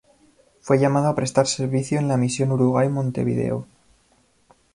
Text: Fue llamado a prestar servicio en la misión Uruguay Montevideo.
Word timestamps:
Fue 0.61 0.79
llamado 0.79 1.09
a 1.09 1.13
prestar 1.15 1.45
servicio 1.45 1.99
en 1.99 2.07
la 2.07 2.17
misión 2.17 2.51
Uruguay 2.51 2.89
Montevideo. 2.89 3.67